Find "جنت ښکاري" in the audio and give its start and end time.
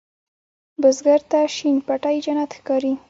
2.25-2.91